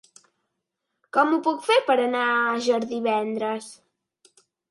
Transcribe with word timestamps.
Com 1.17 1.33
ho 1.35 1.39
puc 1.47 1.59
fer 1.67 1.75
per 1.91 1.97
anar 2.07 2.23
a 2.31 2.39
Àger 2.55 2.81
divendres? 2.97 3.71